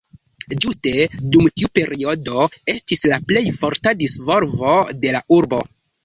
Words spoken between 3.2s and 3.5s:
plej